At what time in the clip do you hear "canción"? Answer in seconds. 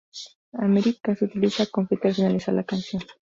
2.63-3.03